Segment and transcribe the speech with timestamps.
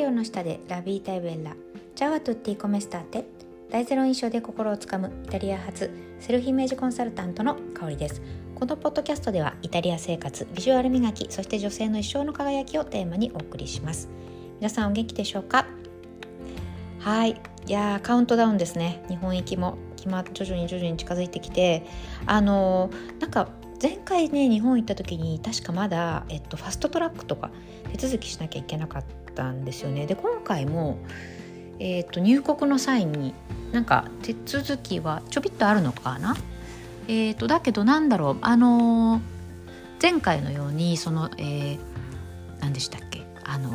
[0.00, 1.54] 陽の下でラビータイベッラ。
[1.94, 3.26] チャワトゥッティコメスターテ
[3.70, 8.22] 大ゼロ印象で心をつかむイタリア発セルフイメージコンサルタントの香りです。
[8.54, 14.08] このポッドキャストではイタリア生活ビジュアル磨きそして女性の一生の輝きをテーマにお送りします。
[14.56, 15.66] 皆さんお元気でしょうか？
[17.00, 17.40] はい。
[17.66, 19.04] いやカウントダウンですね。
[19.08, 21.84] 日本行きも決ま徐々に徐々に近づいてきて。
[22.24, 23.50] あのー、なんか
[23.82, 27.50] 前回ね日本行った時に確かまだ、えっと、ファストトラックとか
[27.92, 29.04] 手続きしなきゃいけなかっ
[29.34, 30.06] たんですよね。
[30.06, 30.98] で今回も、
[31.78, 33.34] えっと、入国の際に
[33.72, 36.36] なんか手続きはちょびっとあるのかな？
[37.08, 39.20] えっと、だけどなんだろうあのー、
[40.02, 41.78] 前回のようにその、えー、
[42.60, 43.24] 何でしたっけ？
[43.44, 43.70] あの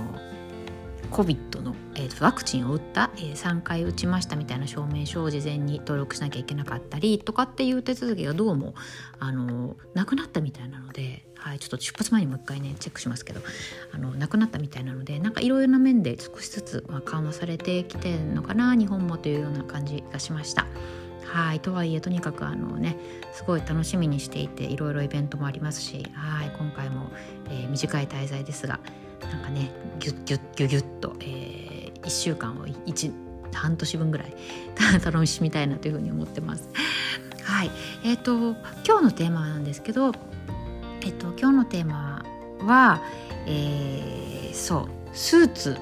[1.15, 8.75] COVID の、えー、ワクチンを打った、えー、3回打ちましたみたいな証明書を事前に登録しなきゃいけなかったりとかっていう手続きがどうも
[9.19, 13.39] あのなくなったみたいなので、はい、ちょっと出発前にもう一回ねチェックしますけど
[13.93, 20.67] あのなくなったみたいなのでなんかいろいろな面で少しずつ、まあ、緩和されてきてるのかな日本もというような感じがしました。
[21.23, 22.97] はいとはいえとにかくあのね
[23.33, 27.09] すごい楽しみにしていていろいろイベントもありますしはい今回も、
[27.49, 28.79] えー、短い滞在ですが
[29.21, 33.11] なんかねギュッギュッギュギュッと、えー、1週間を1
[33.53, 34.33] 半年分ぐらい
[35.03, 36.69] 楽しみたいなというふうに思ってます。
[37.43, 37.71] はい
[38.03, 38.55] えーと、
[38.85, 40.11] 今日のテーマなんですけど、
[41.01, 42.25] えーと、今日のテーマ
[42.61, 43.01] は、
[43.45, 45.77] えー、そうスーツ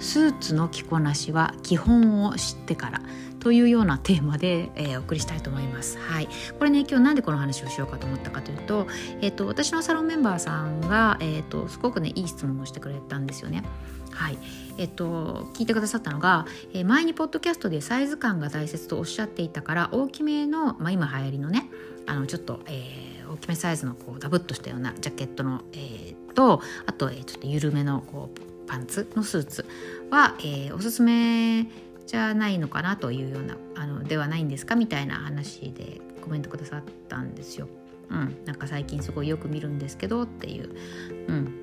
[0.00, 3.02] スーツの着こなしは基本を知ってから
[3.40, 5.98] というようなテーマで、えー、お送りしたいと思います。
[5.98, 8.86] はい、これね今日なんでこの話をしようかと思ったかというと,、
[9.20, 13.62] えーと、私のサロンメンバーさんが、えーと、すごくねいい質問をしてくれたんですよね。
[14.12, 14.38] はい
[14.76, 21.70] えっと、聞いてくださったのが、えー、前にポッドキャストでサイズ感が大切とおっしゃっていたから大きめの、まあ、今流行りのね
[22.06, 29.66] あのちょっと、えー、大きめサイズのこうダブっとしたようなジャケットの、えー、とあと、えー、ちょっと緩めのこうパンツのスーツ
[30.10, 31.66] は、えー、おすすめ
[32.06, 37.68] じゃないのかなというようなあのではないんですかみたいな話でコメントくださったんですよ。
[38.10, 40.70] うん、なんか最近すごいよく見るんですけどっていう。
[41.28, 41.54] うん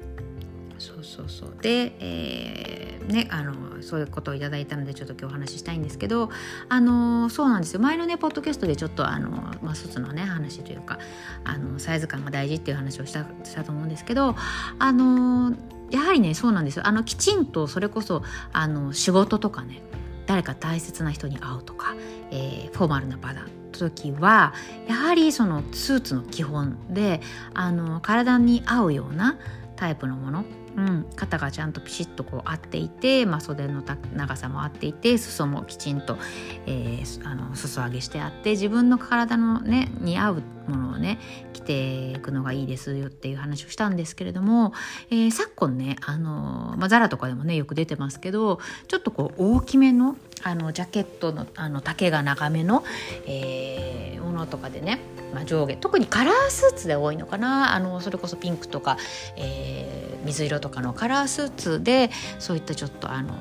[0.79, 6.29] そうそうそうで、えー、ねあのそういうことをいただいたのでちょっと今日お話ししたいんですけど
[6.69, 9.31] あのそうなんですよ前のねポッドキャストでちょっとあの、
[9.63, 10.99] まあ、つのね話というか
[11.43, 14.35] あのサイズ感が大事っていう話をしたしたと思うんですけど
[14.77, 15.55] あの
[15.91, 16.87] やはりねそうなんですよ。
[16.87, 19.81] あのきちんとそれこそあの仕事とかね
[20.25, 21.95] 誰か大切な人に会うとか、
[22.31, 24.53] えー、フォーマルな場だ時は
[24.87, 27.21] やはりそのスーツの基本で
[27.53, 29.37] あの体に合うような
[29.75, 30.43] タイプのもの
[30.77, 33.83] うん、肩がちゃんとピシッとこう合っていて、まあ、袖の
[34.15, 36.19] 長さも合っていて裾もきちんと、
[36.67, 41.19] えー、あの裾上げしてあって自分の体のねに合うものをね
[41.53, 44.73] 着ていくのがいいですよっていう話をしたんですけれども、
[45.09, 52.83] えー、昨今ねあの、まあ、ザラとかでもねよく出てますけどちょっとこう大きめのあのジャケットのあの丈が長めの、
[53.25, 54.99] えー、ものとかでね
[55.33, 57.73] まあ、上下特にカラースーツで多いのかな。
[57.73, 58.97] あのそれこそピンクとか、
[59.35, 63.33] えー、水色とかのカラースーツでそういったちょっとあの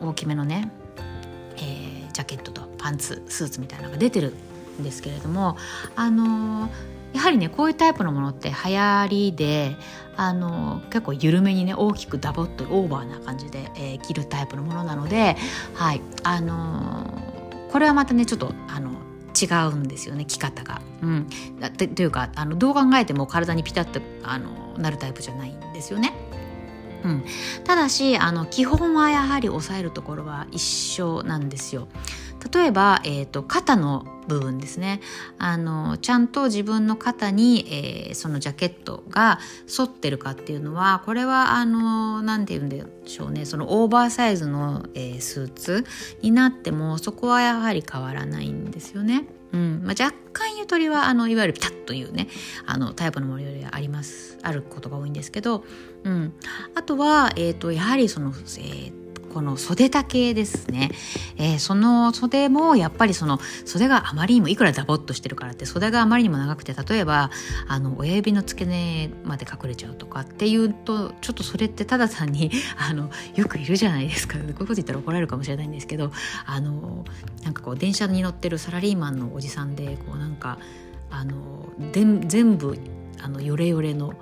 [0.00, 0.70] 大きめのね、
[1.56, 4.32] えー、ジャケットとパンツスーツみたいなのが出てる
[4.80, 5.56] んですけれども
[5.96, 6.70] あの
[7.12, 9.76] やはりねこういうタイプのものって流行りで
[10.16, 15.36] あの結構緩めにね大きくダボっとオーバーな感じで、えー、着るタイプのものなので
[15.74, 17.18] はいあの
[17.70, 18.90] これはまたねちょっとあの
[19.40, 20.82] 違うんですよね着方が。
[21.02, 21.28] うん、
[21.60, 26.12] だというかあのどう考えても体にピタッとあのなるタイプじゃないんですよね。
[27.04, 27.24] うん、
[27.64, 31.88] ただしあの基本はやはり抑えるところは一緒なんですよ。
[32.52, 35.00] 例えば、えーと、肩の部分ですね。
[35.38, 43.44] あのちゃんと自分の肩に、えー、そのジャケットが沿ってるかっていうのはこれは何て言うんでしょうね。
[43.44, 45.84] そのオーバーサイズの、えー、スーツ
[46.22, 49.26] になってもそこはやはり変わらないんですよね。
[49.52, 49.82] うん。
[49.84, 52.28] まあ、若干ゆとりはあのいわゆるピタッというね
[52.66, 54.38] あのタイプのものよりあります。
[54.42, 55.64] あることが多いんですけど、
[56.04, 56.32] うん、
[56.74, 58.99] あとは、えーと、やはりその、えー
[59.32, 60.90] この袖丈ですね、
[61.36, 67.30] えー、その袖もやっぱりその袖があまりにもいくらダボっとしてるからって袖があまりにも長くて例えば
[67.68, 74.38] あの親指の付け根まで隠れちゃうとかっていうとちょっとそれってただ単に あのよくいるじゃないですか。
[74.40, 76.12] こういうこと言ったら怒られるかもしれないんですけど
[76.46, 77.04] あの
[77.44, 80.58] なんかこう電車に乗ってるサラリーマンのおじさんでこうなんか
[81.10, 81.34] あの
[81.92, 82.78] 全部
[83.22, 84.14] あのヨレヨレの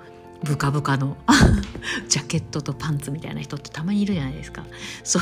[0.43, 1.17] ブカブカの
[2.07, 4.63] ジャケットとパンツみたいな人ってたまにいるじゃないですか
[5.03, 5.21] そう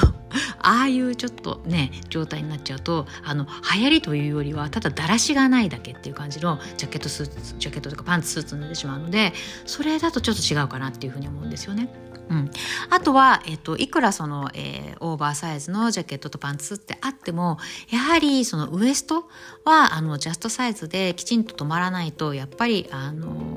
[0.59, 9.33] ああいうちょっとね状態になっちゃうとあの流行りというよりはただだらしがないだけっていう感じのジャケットスーツジャケットとかパンツスーツになってしまうので
[9.65, 11.89] それだとちょっと違うかなっていうふうに思うんですよね。
[12.29, 12.51] うん、
[12.89, 17.57] あとは、えっと、いくらその、えー、オーバーサイズのジャケットとパンツってあっても
[17.89, 19.29] やはりそのウエスト
[19.63, 23.56] はあのジャストサイズできちんと止まらないとやっぱりあの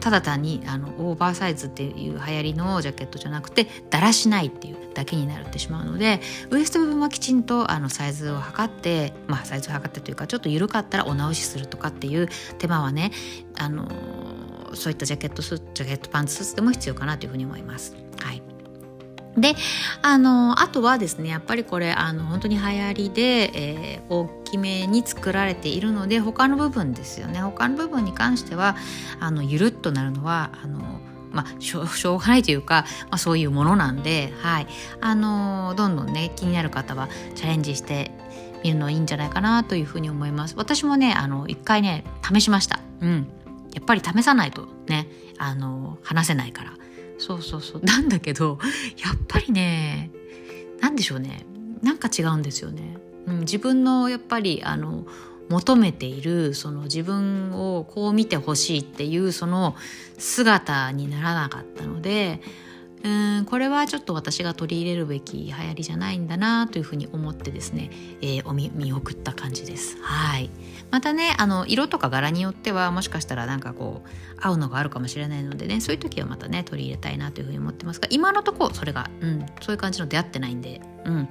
[0.00, 6.20] ただ単にあのオーバーサイズっていう流行りのジャケットじゃなくてだらしないっていうだけになってしまうので
[6.50, 13.12] ウエスト部分はきちんとあのサイズを測ってまあサイズを測ってというかちょっと緩かったらお直しするとかっていう手間はね
[13.56, 13.88] あの
[14.74, 17.94] そういったジャケットスジャケットパンツスーツでも必要かなというふうに思います。
[18.20, 18.49] はい
[19.36, 19.54] で
[20.02, 23.22] あのあとはですねやっぱりこれあの本当に流行りで、
[23.54, 27.40] えー、大きめに作られているので他の部分ですよね。
[27.40, 28.76] 他の部分に関しては
[29.20, 31.00] あのゆるっとなるのはあの
[31.32, 34.66] まあ、しょうがないというか、まあ、そういうものなんで、はい。
[35.00, 38.10] あのどんどんね気になる方はチャレンジして
[38.64, 40.54] みるのいいんじゃないかなというふうに思います。
[40.56, 42.80] 私もねあの一回ね試しました。
[43.00, 43.28] うん。
[43.72, 45.06] やっぱり試さないとね
[45.38, 46.72] あの話せないから。
[47.20, 47.84] そうそうそう。
[47.84, 48.58] なんだけど
[48.96, 50.10] やっぱりね
[50.80, 51.46] 何でしょうね。
[51.82, 52.96] なんか違うんですよね、
[53.26, 55.06] うん、自分のやっぱりあの
[55.48, 59.74] 求めているその自分をこう見てほしいっていうその
[60.18, 62.40] 姿にならなかったので
[63.02, 67.90] うんこれはちょっと私が取り入れるべき流行りじゃないんだなというふうに思ってですね、
[68.20, 69.96] えー、お見見送った感じです。
[70.02, 70.50] はい
[70.90, 74.08] またねあの色とか柄によってはもしかしたらなんかこう
[74.40, 81.28] 合うのがあるかもしれないのでねそういう時はまたね取り入れたいなというふうに思ってますが今のところそれが、うん、そういう感じの出会ってないんで、うん、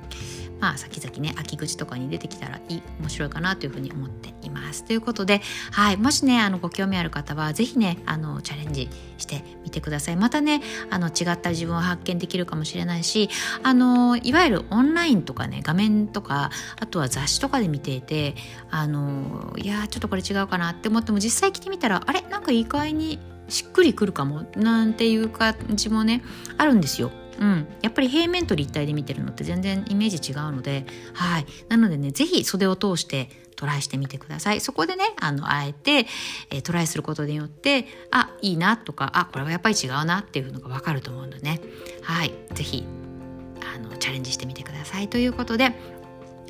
[0.60, 4.84] まあ先々ね秋口とかに出てきたらいい面白いかなというふうに思っています。
[4.84, 5.42] ということで、
[5.72, 10.16] はい、もしねあのご興味ある方は是非ねあのチャレンジしてみてください。
[10.16, 13.30] またねあの違った自分を発見できるかもしれないし
[13.64, 18.36] あのいわゆるオンラインとかね画面とかあとは雑誌とかで見ていて
[18.70, 26.24] あのいやちょっとこれ違うかなって思っても実際着てみたらあれなんか意外にしっくりくるかもなんていう感じもね
[26.58, 27.12] あるんですよ。
[27.40, 31.46] うん、やっぱり平面と立体で見てるのって全然イメージ違うので、はい。
[31.70, 34.62] なのでね、是非袖を通してトライしてみてください。
[34.62, 36.06] そこでね、あの、あえて、
[36.50, 41.62] えー、トライすることによって、あ、いいなとか、あ、これはやっぱり違うなっていうのがわかると思うのでね、
[42.02, 42.34] はい。
[42.54, 42.86] ぜひ、
[43.74, 45.08] あの、チャレンジしてみてください。
[45.08, 45.74] ということで、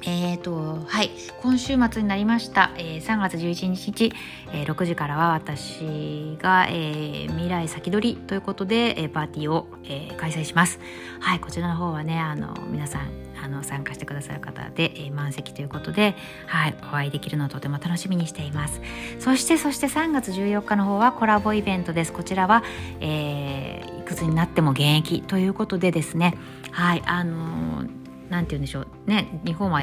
[0.05, 1.11] えーとはい、
[1.41, 4.13] 今週末になりました、えー、3月11日、
[4.53, 10.79] えー、6時からは私が、えー、未来先取りということで、えー、パーティーを、えー、開催します。
[11.19, 13.11] はい、こちらの方はねあの皆さん
[13.41, 18.81] あの参加してくださる方で、えー、満席ということで、はい、お会いできるのをとても楽しみにしています。
[19.19, 22.13] そしてそして3月14日の方はコラボイベントです。
[22.13, 22.63] こちらは、
[22.99, 26.37] えー、いくつになっても現役ということでですね、
[26.71, 27.98] はいあのー
[28.29, 29.81] 何て言うんでしょうね日本は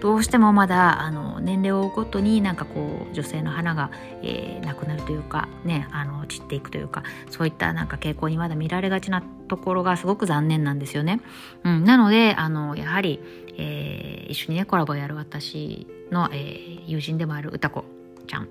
[0.00, 3.90] どうしてもまだあの年齢を追うごとになんかこう女性の花が、
[4.22, 11.20] えー、なくなるというかねあの散っていくというかそういったなんか傾向にまだ見られがちなところがすごく残念なんですよね。
[11.64, 13.20] うん、なのであのやはり、
[13.56, 17.84] えー、一緒にねコラボやる私の、えー、友人でもある歌子
[18.26, 18.48] ちゃん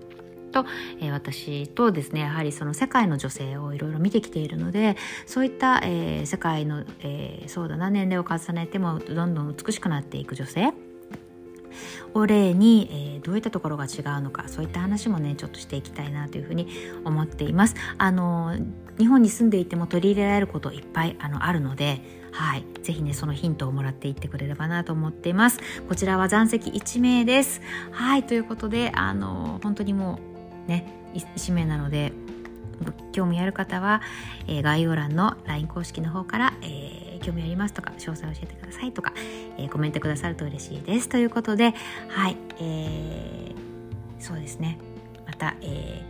[0.54, 0.66] と、
[1.02, 4.96] えー、私とですねやはりその世界の女性をいろいろ見てきているので
[5.26, 10.72] そういった、えー、世界の、えー、そうだな年齢を重ねてもどんどん美しくなっていく女性
[12.14, 16.68] を例に、えー、どういったところが違うのかそういった話もねちょっとしていきたいなというふうに
[17.04, 17.76] 思っています。
[17.98, 18.56] あの
[19.00, 27.62] 日本に住んでいても取り入れられることいっぱいあのあるのではい、ぜひねそのヒントをもらっていってくれればなと思っていますこちらは残席1名です
[27.92, 30.33] はいということであの本当にもう
[30.68, 32.14] ね1名なので
[33.12, 34.02] 興味ある方は、
[34.48, 39.14] えー、概要欄の LINE 公式の方から、えー、興味ありますとか詳細教えてくださいとか、
[39.58, 41.08] えー、コメントくださると嬉しいです。
[41.08, 41.74] ということで
[42.10, 43.52] はい、え、
[44.20, 44.78] そうですね。
[45.26, 46.02] また、え、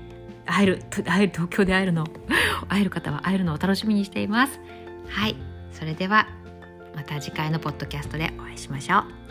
[0.46, 2.06] 会える会える東京で会えるの
[2.68, 4.60] 会える方は会えるのを楽しみにしています。
[5.10, 5.36] はい。
[5.72, 6.28] それでは
[6.96, 9.23] また次回のポッドキャストでお会いしましょう。